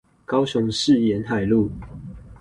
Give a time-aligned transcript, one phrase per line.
[0.25, 1.69] 高雄市沿海路